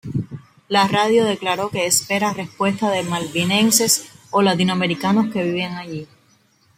[0.67, 6.07] La radio declaró que espera respuestas de malvinenses o latinoamericanos que viven allí.